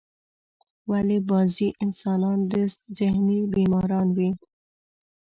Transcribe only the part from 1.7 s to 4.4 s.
انسانان ذهنی بیماران وی؟